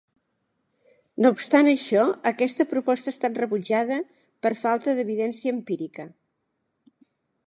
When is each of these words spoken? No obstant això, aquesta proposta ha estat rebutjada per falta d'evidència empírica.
No 1.25 1.31
obstant 1.33 1.67
això, 1.73 2.05
aquesta 2.31 2.65
proposta 2.71 3.11
ha 3.11 3.15
estat 3.15 3.37
rebutjada 3.41 3.97
per 4.47 4.53
falta 4.63 4.97
d'evidència 5.01 5.53
empírica. 5.57 6.07